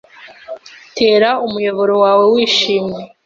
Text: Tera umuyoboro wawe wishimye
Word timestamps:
Tera 0.97 1.29
umuyoboro 1.45 1.93
wawe 2.03 2.25
wishimye 2.33 3.03